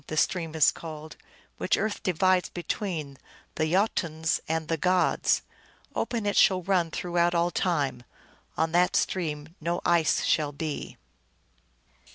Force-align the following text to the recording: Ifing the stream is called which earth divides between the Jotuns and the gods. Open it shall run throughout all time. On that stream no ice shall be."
Ifing 0.01 0.07
the 0.07 0.17
stream 0.17 0.55
is 0.55 0.71
called 0.71 1.15
which 1.57 1.77
earth 1.77 2.01
divides 2.01 2.49
between 2.49 3.19
the 3.53 3.71
Jotuns 3.71 4.41
and 4.47 4.67
the 4.67 4.75
gods. 4.75 5.43
Open 5.93 6.25
it 6.25 6.35
shall 6.35 6.63
run 6.63 6.89
throughout 6.89 7.35
all 7.35 7.51
time. 7.51 8.01
On 8.57 8.71
that 8.71 8.95
stream 8.95 9.55
no 9.61 9.79
ice 9.85 10.23
shall 10.23 10.53
be." 10.53 10.97